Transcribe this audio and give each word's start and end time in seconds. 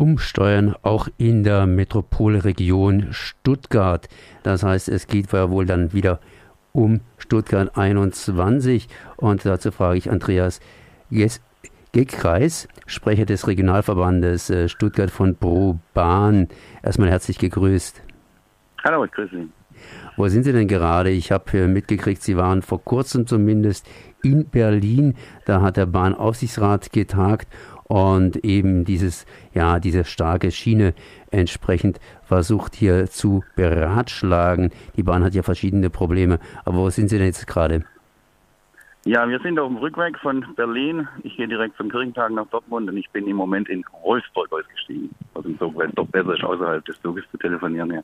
umsteuern, 0.00 0.74
auch 0.80 1.08
in 1.18 1.44
der 1.44 1.66
Metropolregion 1.66 3.08
Stuttgart. 3.10 4.08
Das 4.42 4.62
heißt, 4.62 4.88
es 4.88 5.06
geht 5.06 5.30
wohl 5.50 5.66
dann 5.66 5.92
wieder 5.92 6.20
um 6.72 7.00
Stuttgart 7.18 7.76
21 7.76 8.88
und 9.16 9.44
dazu 9.44 9.70
frage 9.70 9.98
ich 9.98 10.10
Andreas 10.10 10.60
Gegkreis, 11.92 12.66
Sprecher 12.86 13.26
des 13.26 13.46
Regionalverbandes 13.46 14.48
äh, 14.48 14.68
Stuttgart 14.68 15.10
von 15.10 15.36
Pro 15.36 15.78
Bahn. 15.92 16.48
Erstmal 16.82 17.10
herzlich 17.10 17.38
gegrüßt. 17.38 18.00
Hallo, 18.84 19.04
ich 19.04 19.10
grüße 19.10 19.36
Sie. 19.36 19.59
Wo 20.20 20.28
sind 20.28 20.42
Sie 20.42 20.52
denn 20.52 20.68
gerade? 20.68 21.08
Ich 21.08 21.32
habe 21.32 21.66
mitgekriegt, 21.66 22.20
Sie 22.20 22.36
waren 22.36 22.60
vor 22.60 22.84
kurzem 22.84 23.26
zumindest 23.26 23.88
in 24.22 24.46
Berlin. 24.50 25.14
Da 25.46 25.62
hat 25.62 25.78
der 25.78 25.86
Bahnaufsichtsrat 25.86 26.92
getagt 26.92 27.48
und 27.84 28.36
eben 28.44 28.84
dieses, 28.84 29.24
ja, 29.54 29.80
diese 29.80 30.04
starke 30.04 30.50
Schiene 30.50 30.92
entsprechend 31.30 32.00
versucht 32.22 32.74
hier 32.74 33.06
zu 33.06 33.42
beratschlagen. 33.56 34.72
Die 34.94 35.02
Bahn 35.02 35.24
hat 35.24 35.34
ja 35.34 35.42
verschiedene 35.42 35.88
Probleme. 35.88 36.38
Aber 36.66 36.76
wo 36.76 36.90
sind 36.90 37.08
Sie 37.08 37.16
denn 37.16 37.28
jetzt 37.28 37.46
gerade? 37.46 37.86
Ja, 39.06 39.26
wir 39.26 39.40
sind 39.40 39.58
auf 39.58 39.68
dem 39.68 39.78
Rückweg 39.78 40.18
von 40.18 40.44
Berlin. 40.54 41.08
Ich 41.22 41.34
gehe 41.38 41.48
direkt 41.48 41.78
zum 41.78 41.88
Kirchentag 41.88 42.30
nach 42.32 42.46
Dortmund 42.48 42.90
und 42.90 42.98
ich 42.98 43.08
bin 43.08 43.26
im 43.26 43.36
Moment 43.36 43.70
in 43.70 43.82
Wolfsburg 44.02 44.52
ausgestiegen. 44.52 45.08
Was 45.32 45.46
insofern 45.46 45.92
doch 45.94 46.08
besser 46.08 46.34
ist, 46.34 46.44
außerhalb 46.44 46.84
des 46.84 47.00
Zuges 47.00 47.24
zu 47.30 47.38
telefonieren. 47.38 47.90
Ja. 47.90 48.02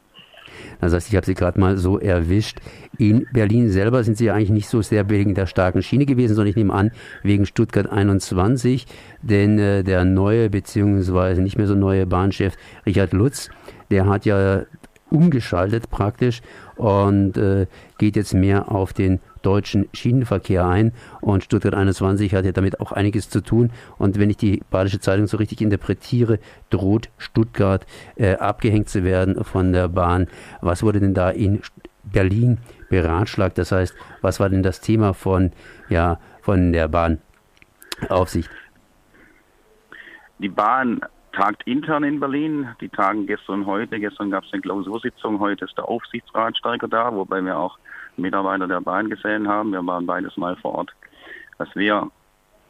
Das 0.81 0.93
heißt, 0.93 1.09
ich 1.09 1.17
habe 1.17 1.27
Sie 1.27 1.35
gerade 1.35 1.59
mal 1.59 1.77
so 1.77 1.99
erwischt. 1.99 2.59
In 2.99 3.27
Berlin 3.33 3.71
selber 3.71 4.05
sind 4.05 4.17
Sie 4.17 4.27
ja 4.27 4.35
eigentlich 4.35 4.51
nicht 4.51 4.69
so 4.69 4.83
sehr 4.83 5.09
wegen 5.11 5.35
der 5.35 5.47
starken 5.47 5.83
Schiene 5.83 6.07
gewesen, 6.07 6.35
sondern 6.35 6.51
ich 6.51 6.57
nehme 6.57 6.73
an, 6.73 6.91
wegen 7.23 7.47
Stuttgart 7.47 7.91
21, 7.91 8.87
denn 9.23 9.59
äh, 9.59 9.83
der 9.83 10.05
neue 10.05 10.51
beziehungsweise 10.51 11.43
nicht 11.43 11.59
mehr 11.59 11.67
so 11.67 11.75
neue 11.75 12.07
Bahnchef 12.07 12.57
Richard 12.85 13.13
Lutz, 13.13 13.51
der 13.91 14.07
hat 14.07 14.25
ja 14.25 14.63
umgeschaltet 15.11 15.91
praktisch 15.91 16.43
und 16.77 17.37
äh, 17.37 17.67
geht 17.99 18.17
jetzt 18.17 18.35
mehr 18.35 18.71
auf 18.71 18.93
den 18.93 19.21
deutschen 19.47 19.89
Schienenverkehr 19.93 20.67
ein. 20.67 20.93
Und 21.21 21.45
Stuttgart 21.45 21.75
21 21.75 22.35
hat 22.35 22.45
ja 22.45 22.53
damit 22.53 22.81
auch 22.81 22.93
einiges 22.93 23.31
zu 23.31 23.41
tun. 23.41 23.71
Und 23.97 24.19
wenn 24.19 24.29
ich 24.29 24.37
die 24.37 24.63
Badische 24.71 24.99
Zeitung 24.99 25.27
so 25.29 25.37
richtig 25.37 25.61
interpretiere, 25.61 26.41
droht 26.71 27.11
Stuttgart 27.17 27.87
äh, 28.17 28.35
abgehängt 28.35 28.89
zu 28.89 29.05
werden 29.05 29.45
von 29.45 29.73
der 29.73 29.89
Bahn. 29.89 30.27
Was 30.61 30.83
wurde 30.83 31.01
denn 31.01 31.15
da 31.15 31.31
in 31.31 31.63
Berlin 32.03 32.59
beratschlagt? 32.89 33.57
Das 33.59 33.71
heißt, 33.71 33.95
was 34.21 34.41
war 34.41 34.49
denn 34.51 34.65
das 34.65 34.81
Thema 34.81 35.15
von, 35.15 35.53
ja, 35.89 36.19
von 36.43 36.73
der 36.73 36.89
Bahnaufsicht? 36.89 38.51
Die 40.39 40.49
Bahn 40.49 41.01
tagt 41.37 41.65
intern 41.67 42.03
in 42.03 42.19
Berlin. 42.19 42.69
Die 42.81 42.89
tagen 42.89 43.27
gestern 43.27 43.61
und 43.61 43.67
heute. 43.67 44.01
Gestern 44.01 44.31
gab 44.31 44.45
es 44.45 44.53
eine 44.53 44.63
Klausursitzung, 44.63 45.39
heute 45.39 45.67
ist 45.67 45.77
der 45.77 45.89
Aufsichtsrat 45.89 46.57
stärker 46.57 46.89
da, 46.89 47.15
wobei 47.15 47.45
wir 47.45 47.59
auch 47.59 47.79
Mitarbeiter 48.17 48.67
der 48.67 48.81
Bahn 48.81 49.11
gesehen 49.11 49.47
haben. 49.47 49.73
Wir 49.73 49.87
waren 49.87 50.07
beides 50.07 50.37
mal 50.39 50.57
vor 50.57 50.75
Ort. 50.77 50.93
Was 51.59 51.69
wir 51.75 52.11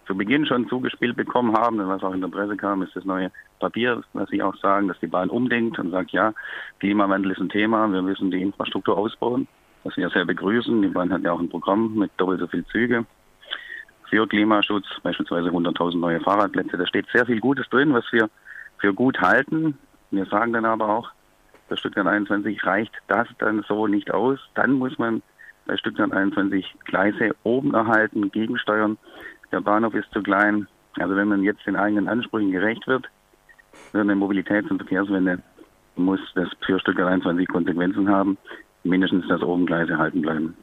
zu 0.06 0.17
Beginn 0.17 0.47
schon 0.47 0.69
zugespielt 0.69 1.17
bekommen 1.17 1.56
haben 1.56 1.78
und 1.78 1.89
was 1.89 2.03
auch 2.03 2.12
in 2.12 2.20
der 2.20 2.28
Presse 2.28 2.56
kam, 2.56 2.83
ist 2.83 2.94
das 2.97 3.05
neue 3.05 3.31
Papier, 3.61 4.03
was 4.12 4.28
Sie 4.31 4.42
auch 4.42 4.56
sagen, 4.56 4.89
dass 4.89 4.98
die 4.98 5.06
Bahn 5.06 5.31
umdenkt 5.31 5.78
und 5.78 5.92
sagt, 5.92 6.11
ja, 6.11 6.33
Klimawandel 6.81 7.33
ist 7.33 7.41
ein 7.41 7.48
Thema, 7.48 7.91
wir 7.92 8.03
müssen 8.03 8.31
die 8.33 8.42
Infrastruktur 8.42 8.98
ausbauen, 8.98 9.47
was 9.84 9.97
wir 9.97 10.11
sehr 10.11 10.25
begrüßen. 10.25 10.83
Die 10.83 10.89
Bahn 10.89 11.12
hat 11.12 11.22
ja 11.22 11.33
auch 11.33 11.41
ein 11.41 11.48
Programm 11.48 11.94
mit 11.94 12.11
doppelt 12.17 12.41
so 12.41 12.48
viel 12.48 12.64
Züge 12.67 13.06
für 14.09 14.27
Klimaschutz, 14.27 14.87
beispielsweise 15.03 15.50
100.000 15.50 15.98
neue 15.98 16.20
Fahrradplätze. 16.20 16.77
Da 16.77 16.87
steht 16.87 17.06
sehr 17.12 17.27
viel 17.27 17.41
Gutes 17.41 17.69
drin, 17.69 17.92
was 17.92 18.05
wir 18.12 18.28
für 18.87 18.95
gut 18.95 19.20
halten. 19.20 19.77
Wir 20.12 20.27
sagen 20.27 20.53
dann 20.53 20.65
aber 20.65 20.89
auch, 20.89 21.11
bei 21.69 21.75
Stuttgart 21.75 22.06
21 22.06 22.65
reicht 22.65 22.93
das 23.09 23.27
dann 23.41 23.65
so 23.67 23.89
nicht 23.89 24.12
aus. 24.12 24.39
Dann 24.55 24.75
muss 24.75 24.97
man 24.97 25.23
bei 25.67 25.77
Stuttgart 25.77 26.12
21 26.12 26.73
Gleise 26.84 27.34
oben 27.43 27.75
erhalten, 27.75 28.31
gegensteuern. 28.31 28.97
Der 29.50 29.60
Bahnhof 29.60 29.94
ist 29.94 30.12
zu 30.12 30.22
klein. 30.22 30.69
Also 31.00 31.16
wenn 31.16 31.27
man 31.27 31.43
jetzt 31.43 31.66
den 31.66 31.75
eigenen 31.75 32.06
Ansprüchen 32.06 32.53
gerecht 32.53 32.87
wird, 32.87 33.09
für 33.91 34.00
eine 34.00 34.15
Mobilitäts- 34.15 34.71
und 34.71 34.78
Verkehrswende, 34.78 35.43
muss 35.97 36.21
das 36.37 36.49
für 36.65 36.78
Stuttgart 36.78 37.09
21 37.09 37.49
Konsequenzen 37.49 38.09
haben. 38.09 38.39
Mindestens, 38.84 39.27
dass 39.27 39.43
oben 39.43 39.66
Gleise 39.66 39.94
erhalten 39.94 40.22
bleiben. 40.22 40.56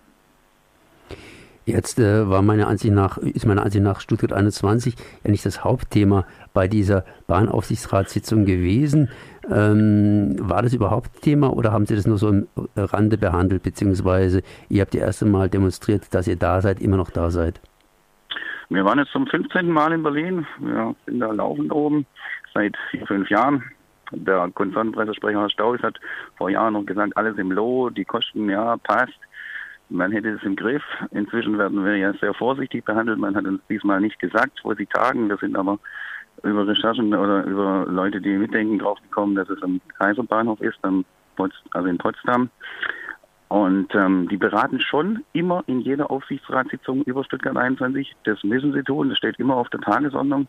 Jetzt 1.65 1.97
äh, 1.97 2.29
war 2.29 2.41
meine 2.41 2.67
Ansicht 2.67 2.93
nach, 2.93 3.17
ist 3.17 3.45
meine 3.45 3.63
Ansicht 3.63 3.83
nach 3.83 4.01
Stuttgart 4.01 4.33
21 4.33 4.95
ja 5.23 5.31
nicht 5.31 5.45
das 5.45 5.63
Hauptthema 5.63 6.25
bei 6.53 6.67
dieser 6.67 7.05
Bahnaufsichtsratssitzung 7.27 8.45
gewesen. 8.45 9.09
Ähm, 9.49 10.35
war 10.39 10.61
das 10.61 10.73
überhaupt 10.73 11.21
Thema 11.21 11.53
oder 11.53 11.71
haben 11.71 11.85
Sie 11.85 11.95
das 11.95 12.05
nur 12.05 12.17
so 12.17 12.29
im 12.29 12.47
Rande 12.75 13.17
behandelt, 13.17 13.63
beziehungsweise 13.63 14.41
ihr 14.67 14.81
habt 14.81 14.93
ja 14.93 15.01
erst 15.01 15.23
einmal 15.23 15.49
demonstriert, 15.49 16.13
dass 16.13 16.27
ihr 16.27 16.35
da 16.35 16.61
seid, 16.61 16.81
immer 16.81 16.97
noch 16.97 17.09
da 17.09 17.31
seid? 17.31 17.61
Wir 18.69 18.83
waren 18.83 18.99
jetzt 18.99 19.11
zum 19.11 19.27
15. 19.27 19.69
Mal 19.69 19.93
in 19.93 20.03
Berlin. 20.03 20.45
Wir 20.59 20.95
sind 21.05 21.19
da 21.19 21.31
laufend 21.31 21.71
oben 21.71 22.05
seit 22.53 22.75
vier, 22.91 23.05
fünf 23.07 23.29
Jahren. 23.29 23.63
Der 24.11 24.49
Konzernpressesprecher 24.53 25.39
Herr 25.39 25.49
Staus 25.49 25.81
hat 25.81 25.99
vor 26.37 26.49
Jahren 26.49 26.73
noch 26.73 26.85
gesagt, 26.85 27.15
alles 27.15 27.37
im 27.37 27.51
Loh, 27.51 27.89
die 27.89 28.05
Kosten, 28.05 28.49
ja, 28.49 28.77
passt 28.77 29.17
man 29.93 30.11
hätte 30.11 30.29
es 30.29 30.43
im 30.43 30.55
Griff. 30.55 30.83
Inzwischen 31.11 31.57
werden 31.57 31.85
wir 31.85 31.95
ja 31.97 32.13
sehr 32.13 32.33
vorsichtig 32.33 32.83
behandelt. 32.83 33.19
Man 33.19 33.35
hat 33.35 33.45
uns 33.45 33.61
diesmal 33.69 34.01
nicht 34.01 34.19
gesagt, 34.19 34.59
wo 34.63 34.73
sie 34.73 34.87
tagen. 34.87 35.29
Wir 35.29 35.37
sind 35.37 35.55
aber 35.55 35.79
über 36.41 36.67
Recherchen 36.67 37.13
oder 37.13 37.45
über 37.45 37.85
Leute, 37.87 38.19
die 38.19 38.37
mitdenken, 38.37 38.79
draufgekommen, 38.79 39.35
dass 39.35 39.49
es 39.49 39.61
am 39.61 39.79
Kaiserbahnhof 39.99 40.59
ist, 40.61 40.79
also 40.83 41.87
in 41.87 41.97
Potsdam. 41.97 42.49
Und 43.49 43.93
ähm, 43.93 44.27
die 44.29 44.37
beraten 44.37 44.79
schon 44.79 45.23
immer 45.33 45.63
in 45.67 45.81
jeder 45.81 46.09
Aufsichtsratssitzung 46.09 47.03
über 47.03 47.23
Stuttgart 47.23 47.55
21. 47.55 48.15
Das 48.23 48.43
müssen 48.43 48.73
sie 48.73 48.81
tun. 48.81 49.09
Das 49.09 49.19
steht 49.19 49.37
immer 49.37 49.55
auf 49.55 49.69
der 49.69 49.79
Tagesordnung. 49.81 50.47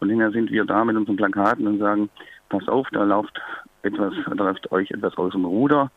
Von 0.00 0.08
daher 0.08 0.32
sind 0.32 0.50
wir 0.50 0.64
da 0.64 0.84
mit 0.84 0.96
unseren 0.96 1.16
Plakaten 1.16 1.68
und 1.68 1.78
sagen, 1.78 2.10
pass 2.48 2.66
auf, 2.66 2.88
da 2.90 3.04
läuft 3.04 3.40
etwas, 3.82 4.14
da 4.26 4.34
läuft 4.34 4.72
euch 4.72 4.90
etwas 4.90 5.16
aus 5.16 5.30
dem 5.32 5.44
Ruder. 5.44 5.92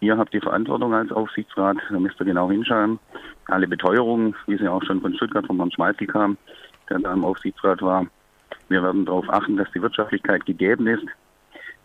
Ihr 0.00 0.18
habt 0.18 0.34
die 0.34 0.40
Verantwortung 0.40 0.92
als 0.92 1.10
Aufsichtsrat, 1.10 1.78
da 1.90 1.98
müsst 1.98 2.20
ihr 2.20 2.26
genau 2.26 2.50
hinschauen. 2.50 2.98
Alle 3.46 3.66
Beteuerungen, 3.66 4.34
wie 4.46 4.58
sie 4.58 4.68
auch 4.68 4.82
schon 4.82 5.00
von 5.00 5.14
Stuttgart 5.14 5.46
von 5.46 5.56
Herrn 5.56 5.70
Schmalzl 5.70 6.06
kam, 6.06 6.36
der 6.90 6.98
da 6.98 7.12
im 7.12 7.24
Aufsichtsrat 7.24 7.80
war. 7.80 8.06
Wir 8.68 8.82
werden 8.82 9.06
darauf 9.06 9.28
achten, 9.30 9.56
dass 9.56 9.70
die 9.72 9.80
Wirtschaftlichkeit 9.80 10.44
gegeben 10.44 10.86
ist. 10.86 11.06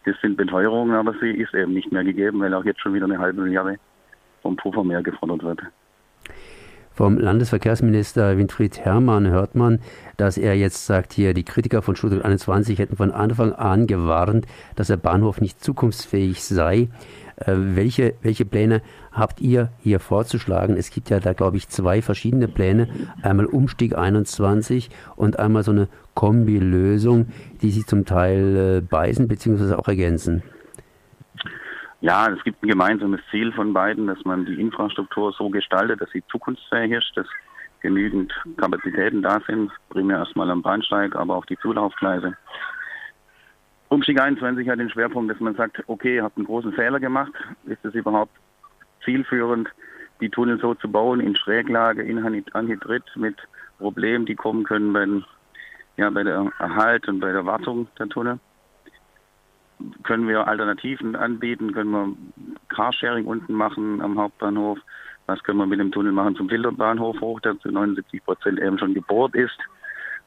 Das 0.05 0.15
sind 0.21 0.35
Beteuerungen, 0.35 0.95
aber 0.95 1.13
sie 1.21 1.29
ist 1.29 1.53
eben 1.53 1.73
nicht 1.73 1.91
mehr 1.91 2.03
gegeben, 2.03 2.39
weil 2.39 2.53
auch 2.53 2.65
jetzt 2.65 2.81
schon 2.81 2.93
wieder 2.93 3.05
eine 3.05 3.19
halbe 3.19 3.41
Milliarde 3.41 3.77
vom 4.41 4.55
Puffer 4.55 4.83
mehr 4.83 5.03
gefordert 5.03 5.43
wird. 5.43 5.61
Vom 6.93 7.17
Landesverkehrsminister 7.17 8.37
Winfried 8.37 8.79
Herrmann 8.79 9.27
hört 9.27 9.55
man, 9.55 9.79
dass 10.17 10.37
er 10.37 10.55
jetzt 10.55 10.85
sagt, 10.85 11.13
hier 11.13 11.33
die 11.33 11.45
Kritiker 11.45 11.81
von 11.81 11.95
Stuttgart 11.95 12.25
21 12.25 12.77
hätten 12.79 12.97
von 12.97 13.11
Anfang 13.11 13.53
an 13.53 13.87
gewarnt, 13.87 14.45
dass 14.75 14.87
der 14.87 14.97
Bahnhof 14.97 15.39
nicht 15.39 15.63
zukunftsfähig 15.63 16.43
sei. 16.43 16.89
Äh, 17.45 17.75
welche, 17.75 18.15
welche 18.21 18.45
Pläne 18.45 18.81
habt 19.11 19.41
ihr 19.41 19.69
hier 19.79 19.99
vorzuschlagen? 19.99 20.77
Es 20.77 20.91
gibt 20.91 21.09
ja 21.09 21.19
da, 21.19 21.33
glaube 21.33 21.57
ich, 21.57 21.69
zwei 21.69 22.01
verschiedene 22.01 22.47
Pläne. 22.47 22.87
Einmal 23.21 23.45
Umstieg 23.45 23.97
21 23.97 24.89
und 25.15 25.39
einmal 25.39 25.63
so 25.63 25.71
eine 25.71 25.87
Kombilösung, 26.13 27.27
die 27.61 27.71
sich 27.71 27.85
zum 27.85 28.05
Teil 28.05 28.77
äh, 28.77 28.81
beißen 28.81 29.27
bzw. 29.27 29.75
auch 29.75 29.87
ergänzen. 29.87 30.43
Ja, 32.01 32.27
es 32.31 32.43
gibt 32.43 32.63
ein 32.63 32.67
gemeinsames 32.67 33.21
Ziel 33.29 33.51
von 33.51 33.73
beiden, 33.73 34.07
dass 34.07 34.23
man 34.25 34.45
die 34.45 34.59
Infrastruktur 34.59 35.31
so 35.33 35.49
gestaltet, 35.49 36.01
dass 36.01 36.09
sie 36.09 36.23
zukunftsfähig 36.31 36.93
ist, 36.93 37.11
dass 37.15 37.27
genügend 37.81 38.33
Kapazitäten 38.57 39.21
da 39.21 39.39
sind, 39.47 39.71
primär 39.89 40.17
erstmal 40.17 40.49
am 40.49 40.61
Bahnsteig, 40.61 41.15
aber 41.15 41.35
auch 41.35 41.45
die 41.45 41.57
Zulaufgleise. 41.57 42.35
Umstieg 43.91 44.21
21 44.21 44.69
hat 44.69 44.79
den 44.79 44.89
Schwerpunkt, 44.89 45.29
dass 45.29 45.41
man 45.41 45.53
sagt, 45.55 45.83
okay, 45.87 46.15
ihr 46.15 46.23
habt 46.23 46.37
einen 46.37 46.45
großen 46.45 46.71
Fehler 46.71 47.01
gemacht. 47.01 47.33
Ist 47.65 47.83
es 47.83 47.93
überhaupt 47.93 48.31
zielführend, 49.03 49.67
die 50.21 50.29
Tunnel 50.29 50.57
so 50.61 50.73
zu 50.75 50.89
bauen, 50.89 51.19
in 51.19 51.35
Schräglage, 51.35 52.01
in 52.01 52.17
Anhydrit, 52.53 53.03
mit 53.15 53.35
Problemen, 53.79 54.25
die 54.25 54.35
kommen 54.35 54.63
können 54.63 54.93
bei, 54.93 55.05
ja, 55.97 56.09
bei 56.09 56.23
der 56.23 56.49
Erhalt 56.59 57.09
und 57.09 57.19
bei 57.19 57.33
der 57.33 57.45
Wartung 57.45 57.89
der 57.99 58.07
Tunnel? 58.07 58.39
Können 60.03 60.25
wir 60.25 60.47
Alternativen 60.47 61.17
anbieten? 61.17 61.73
Können 61.73 61.91
wir 61.91 62.15
Carsharing 62.69 63.25
unten 63.25 63.51
machen 63.51 64.01
am 64.01 64.17
Hauptbahnhof? 64.17 64.79
Was 65.25 65.43
können 65.43 65.59
wir 65.59 65.65
mit 65.65 65.81
dem 65.81 65.91
Tunnel 65.91 66.13
machen 66.13 66.37
zum 66.37 66.47
Filterbahnhof 66.47 67.19
hoch, 67.19 67.41
der 67.41 67.59
zu 67.59 67.69
79 67.69 68.23
Prozent 68.23 68.57
eben 68.61 68.79
schon 68.79 68.93
gebohrt 68.93 69.35
ist? 69.35 69.57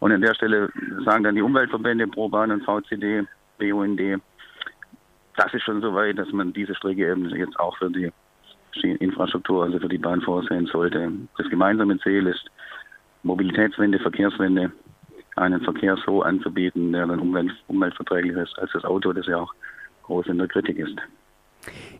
Und 0.00 0.12
an 0.12 0.20
der 0.20 0.34
Stelle 0.34 0.68
sagen 1.02 1.24
dann 1.24 1.34
die 1.34 1.40
Umweltverbände 1.40 2.06
ProBahn 2.08 2.50
und 2.50 2.62
VCD, 2.62 3.26
BUND, 3.58 4.20
das 5.36 5.52
ist 5.54 5.62
schon 5.62 5.80
so 5.80 5.94
weit, 5.94 6.18
dass 6.18 6.30
man 6.32 6.52
diese 6.52 6.74
Strecke 6.74 7.10
eben 7.10 7.28
jetzt 7.30 7.58
auch 7.58 7.76
für 7.78 7.90
die 7.90 8.12
Infrastruktur, 8.82 9.64
also 9.64 9.78
für 9.78 9.88
die 9.88 9.98
Bahn 9.98 10.20
vorsehen 10.20 10.66
sollte. 10.66 11.10
Das 11.38 11.48
gemeinsame 11.48 11.98
Ziel 12.00 12.26
ist 12.26 12.50
Mobilitätswende, 13.22 13.98
Verkehrswende 13.98 14.72
einen 15.36 15.60
Verkehr 15.62 15.96
so 16.04 16.22
anzubieten, 16.22 16.92
der 16.92 17.06
dann 17.06 17.20
umwelt, 17.20 17.52
umweltverträglicher 17.66 18.42
ist 18.42 18.58
als 18.58 18.72
das 18.72 18.84
Auto, 18.84 19.12
das 19.12 19.26
ja 19.26 19.38
auch 19.38 19.52
groß 20.04 20.26
in 20.26 20.38
der 20.38 20.48
Kritik 20.48 20.78
ist. 20.78 20.96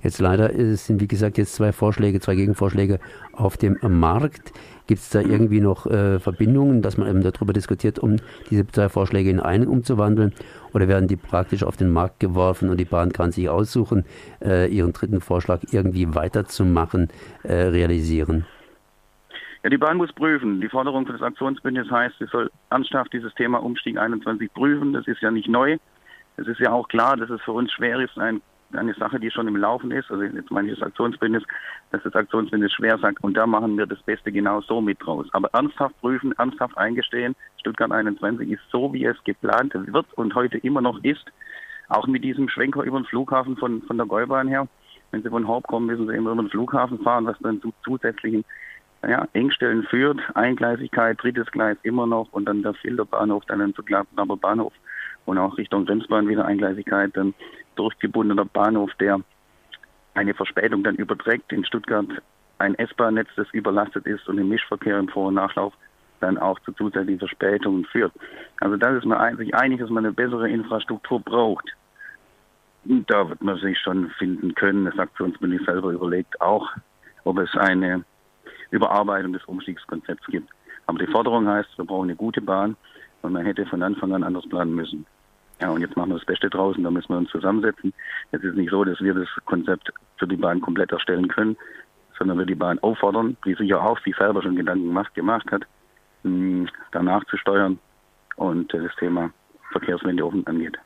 Jetzt 0.02 0.20
leider 0.20 0.50
sind, 0.76 1.00
wie 1.00 1.08
gesagt, 1.08 1.38
jetzt 1.38 1.54
zwei 1.54 1.72
Vorschläge, 1.72 2.20
zwei 2.20 2.34
Gegenvorschläge 2.34 3.00
auf 3.32 3.56
dem 3.56 3.78
Markt. 3.82 4.52
Gibt 4.86 5.00
es 5.00 5.08
da 5.08 5.20
irgendwie 5.20 5.60
noch 5.60 5.86
äh, 5.86 6.18
Verbindungen, 6.20 6.82
dass 6.82 6.98
man 6.98 7.08
eben 7.08 7.22
darüber 7.22 7.54
diskutiert, 7.54 7.98
um 7.98 8.16
diese 8.50 8.66
zwei 8.66 8.90
Vorschläge 8.90 9.30
in 9.30 9.40
einen 9.40 9.66
umzuwandeln? 9.66 10.34
Oder 10.74 10.88
werden 10.88 11.08
die 11.08 11.16
praktisch 11.16 11.62
auf 11.62 11.78
den 11.78 11.90
Markt 11.90 12.20
geworfen 12.20 12.68
und 12.68 12.78
die 12.78 12.84
Bahn 12.84 13.12
kann 13.12 13.32
sich 13.32 13.48
aussuchen, 13.48 14.04
äh, 14.42 14.68
ihren 14.68 14.92
dritten 14.92 15.22
Vorschlag 15.22 15.60
irgendwie 15.70 16.14
weiterzumachen, 16.14 17.08
äh, 17.44 17.54
realisieren? 17.54 18.44
Ja, 19.62 19.70
die 19.70 19.78
Bahn 19.78 19.96
muss 19.96 20.12
prüfen. 20.12 20.60
Die 20.60 20.68
Forderung 20.68 21.06
für 21.06 21.12
das 21.12 21.22
Aktionsbündnis 21.22 21.90
heißt, 21.90 22.16
sie 22.18 22.26
soll 22.26 22.50
ernsthaft 22.68 23.14
dieses 23.14 23.32
Thema 23.34 23.62
Umstieg 23.62 23.96
21 23.96 24.52
prüfen. 24.52 24.92
Das 24.92 25.06
ist 25.08 25.22
ja 25.22 25.30
nicht 25.30 25.48
neu. 25.48 25.78
Es 26.36 26.46
ist 26.46 26.60
ja 26.60 26.72
auch 26.72 26.88
klar, 26.88 27.16
dass 27.16 27.30
es 27.30 27.40
für 27.40 27.52
uns 27.52 27.72
schwer 27.72 27.98
ist, 28.00 28.18
ein 28.18 28.42
eine 28.76 28.94
Sache, 28.94 29.20
die 29.20 29.30
schon 29.30 29.48
im 29.48 29.56
Laufen 29.56 29.90
ist, 29.90 30.10
also 30.10 30.22
jetzt 30.22 30.50
meine 30.50 30.70
ich 30.70 30.78
das 30.78 30.86
Aktionsbündnis, 30.86 31.44
dass 31.90 32.02
das 32.02 32.14
Aktionsbündnis 32.14 32.72
schwer 32.72 32.98
sagt, 32.98 33.22
und 33.22 33.36
da 33.36 33.46
machen 33.46 33.76
wir 33.76 33.86
das 33.86 34.02
Beste 34.02 34.32
genau 34.32 34.60
so 34.60 34.80
mit 34.80 35.04
draus. 35.04 35.26
Aber 35.32 35.48
ernsthaft 35.52 35.98
prüfen, 36.00 36.32
ernsthaft 36.38 36.76
eingestehen, 36.78 37.34
Stuttgart 37.58 37.92
21 37.92 38.50
ist 38.50 38.62
so, 38.70 38.92
wie 38.92 39.04
es 39.04 39.16
geplant 39.24 39.74
wird 39.74 40.06
und 40.14 40.34
heute 40.34 40.58
immer 40.58 40.80
noch 40.80 41.02
ist, 41.02 41.24
auch 41.88 42.06
mit 42.06 42.24
diesem 42.24 42.48
Schwenker 42.48 42.82
über 42.82 43.00
den 43.00 43.06
Flughafen 43.06 43.56
von, 43.56 43.82
von 43.82 43.96
der 43.96 44.06
Gäubahn 44.06 44.48
her. 44.48 44.66
Wenn 45.10 45.22
Sie 45.22 45.30
von 45.30 45.46
Haupt 45.46 45.68
kommen, 45.68 45.86
müssen 45.86 46.06
Sie 46.08 46.14
immer 46.14 46.32
über 46.32 46.42
den 46.42 46.50
Flughafen 46.50 46.98
fahren, 47.00 47.26
was 47.26 47.38
dann 47.40 47.60
zu 47.60 47.72
zusätzlichen 47.84 48.44
ja, 49.06 49.28
Engstellen 49.32 49.84
führt. 49.84 50.18
Eingleisigkeit, 50.34 51.22
drittes 51.22 51.50
Gleis 51.50 51.76
immer 51.82 52.06
noch 52.06 52.32
und 52.32 52.46
dann 52.46 52.62
der 52.62 52.74
Filterbahnhof, 52.74 53.44
dann 53.46 53.60
ein 53.60 53.74
Zuglabener 53.74 54.36
Bahnhof 54.36 54.72
und 55.26 55.38
auch 55.38 55.56
Richtung 55.56 55.86
Grenzbahn 55.86 56.28
wieder 56.28 56.44
Eingleisigkeit. 56.44 57.10
Dann 57.14 57.34
durchgebundener 57.76 58.44
Bahnhof, 58.44 58.90
der 59.00 59.20
eine 60.14 60.34
Verspätung 60.34 60.84
dann 60.84 60.96
überträgt. 60.96 61.52
In 61.52 61.64
Stuttgart 61.64 62.06
ein 62.58 62.74
S-Bahn-Netz, 62.76 63.28
das 63.36 63.48
überlastet 63.52 64.06
ist 64.06 64.28
und 64.28 64.38
im 64.38 64.48
Mischverkehr 64.48 64.98
im 64.98 65.08
Vor- 65.08 65.28
und 65.28 65.34
Nachlauf 65.34 65.74
dann 66.20 66.38
auch 66.38 66.58
zu 66.60 66.72
zusätzlichen 66.72 67.18
Verspätungen 67.18 67.84
führt. 67.86 68.12
Also 68.60 68.76
da 68.76 68.96
ist 68.96 69.04
man 69.04 69.36
sich 69.36 69.54
einig, 69.54 69.80
dass 69.80 69.90
man 69.90 70.04
eine 70.04 70.14
bessere 70.14 70.48
Infrastruktur 70.48 71.20
braucht. 71.20 71.68
Da 72.84 73.28
wird 73.28 73.42
man 73.42 73.58
sich 73.58 73.78
schon 73.78 74.10
finden 74.10 74.54
können. 74.54 74.84
Das 74.84 74.98
Aktionsbündnis 74.98 75.64
selber 75.66 75.90
überlegt 75.90 76.40
auch, 76.40 76.70
ob 77.24 77.38
es 77.38 77.54
eine 77.56 78.04
Überarbeitung 78.70 79.32
des 79.32 79.44
Umstiegskonzepts 79.44 80.26
gibt. 80.26 80.48
Aber 80.86 80.98
die 80.98 81.10
Forderung 81.10 81.48
heißt, 81.48 81.76
wir 81.76 81.84
brauchen 81.84 82.08
eine 82.08 82.16
gute 82.16 82.40
Bahn 82.40 82.76
und 83.24 83.32
man 83.32 83.44
hätte 83.44 83.64
von 83.66 83.82
Anfang 83.82 84.12
an 84.12 84.22
anders 84.22 84.46
planen 84.48 84.74
müssen. 84.74 85.06
Ja, 85.60 85.70
und 85.70 85.80
jetzt 85.80 85.96
machen 85.96 86.10
wir 86.10 86.18
das 86.18 86.26
Beste 86.26 86.50
draußen, 86.50 86.82
da 86.82 86.90
müssen 86.90 87.08
wir 87.08 87.18
uns 87.18 87.30
zusammensetzen. 87.30 87.94
Es 88.32 88.42
ist 88.42 88.54
nicht 88.54 88.70
so, 88.70 88.84
dass 88.84 89.00
wir 89.00 89.14
das 89.14 89.28
Konzept 89.46 89.90
für 90.18 90.26
die 90.26 90.36
Bahn 90.36 90.60
komplett 90.60 90.92
erstellen 90.92 91.28
können, 91.28 91.56
sondern 92.18 92.38
wir 92.38 92.46
die 92.46 92.54
Bahn 92.54 92.78
auffordern, 92.80 93.36
die 93.46 93.54
sich 93.54 93.68
ja 93.68 93.80
auch 93.80 93.98
sich 94.00 94.14
selber 94.16 94.42
schon 94.42 94.56
Gedanken 94.56 94.86
gemacht, 94.86 95.14
gemacht 95.14 95.50
hat, 95.50 95.62
hm, 96.22 96.68
danach 96.92 97.24
zu 97.26 97.36
steuern 97.38 97.78
und 98.36 98.72
das 98.74 98.94
Thema 98.98 99.30
Verkehrswende 99.72 100.24
offen 100.24 100.46
angeht. 100.46 100.76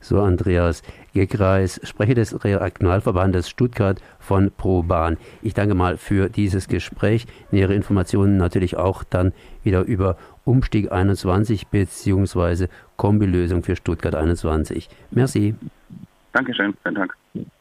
So 0.00 0.20
Andreas 0.20 0.82
Gekreis, 1.14 1.80
Sprecher 1.82 2.14
des 2.14 2.44
Regionalverbandes 2.44 3.48
Stuttgart 3.48 4.00
von 4.18 4.50
ProBahn. 4.50 5.16
Ich 5.42 5.54
danke 5.54 5.74
mal 5.74 5.96
für 5.96 6.28
dieses 6.28 6.68
Gespräch. 6.68 7.26
Nähere 7.50 7.74
Informationen 7.74 8.36
natürlich 8.36 8.76
auch 8.76 9.04
dann 9.04 9.32
wieder 9.62 9.82
über 9.82 10.16
Umstieg 10.44 10.92
21 10.92 11.68
bzw. 11.68 12.68
Kombilösung 12.96 13.62
für 13.62 13.76
Stuttgart 13.76 14.14
21. 14.14 14.88
Merci. 15.10 15.54
Dankeschön. 16.32 16.74
Vielen 16.82 16.94
Dank. 16.94 17.16